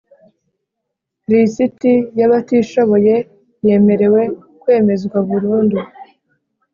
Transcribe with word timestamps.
Lisiti 1.29 1.93
y’abatishoboye 2.19 3.15
yemerewe 3.67 4.21
kwemezwa 4.61 5.17
burundu 5.27 5.79